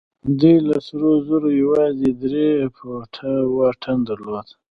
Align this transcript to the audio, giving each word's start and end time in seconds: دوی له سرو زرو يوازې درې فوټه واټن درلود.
دوی 0.39 0.57
له 0.67 0.77
سرو 0.87 1.11
زرو 1.27 1.49
يوازې 1.63 2.09
درې 2.23 2.49
فوټه 2.75 3.31
واټن 3.57 3.97
درلود. 4.09 4.47